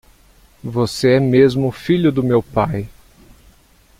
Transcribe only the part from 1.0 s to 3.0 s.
é mesmo filho do meu pai.